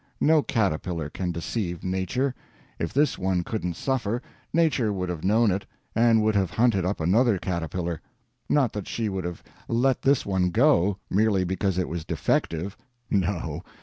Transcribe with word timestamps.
No 0.19 0.41
caterpillar 0.41 1.11
can 1.11 1.31
deceive 1.31 1.83
Nature. 1.83 2.33
If 2.79 2.91
this 2.91 3.19
one 3.19 3.43
couldn't 3.43 3.75
suffer, 3.75 4.19
Nature 4.51 4.91
would 4.91 5.09
have 5.09 5.23
known 5.23 5.51
it 5.51 5.67
and 5.93 6.23
would 6.23 6.33
have 6.33 6.49
hunted 6.49 6.83
up 6.83 6.99
another 6.99 7.37
caterpillar. 7.37 8.01
Not 8.49 8.73
that 8.73 8.87
she 8.87 9.09
would 9.09 9.25
have 9.25 9.43
let 9.67 10.01
this 10.01 10.25
one 10.25 10.49
go, 10.49 10.97
merely 11.07 11.43
because 11.43 11.77
it 11.77 11.87
was 11.87 12.03
defective. 12.03 12.75
No. 13.11 13.61